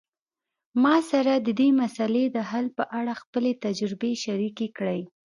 [0.83, 5.01] ما سره د دې مسئلې د حل په اړه خپلي تجربي شریکي کړئ